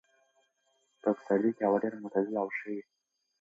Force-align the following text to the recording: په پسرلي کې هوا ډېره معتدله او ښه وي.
په 1.01 1.09
پسرلي 1.17 1.51
کې 1.55 1.63
هوا 1.67 1.77
ډېره 1.83 1.97
معتدله 2.03 2.39
او 2.43 2.49
ښه 2.57 2.65
وي. 2.73 2.81